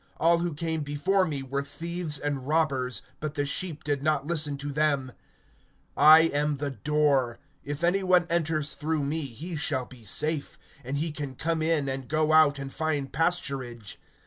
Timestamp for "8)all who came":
0.19-0.81